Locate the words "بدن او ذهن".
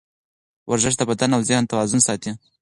1.09-1.63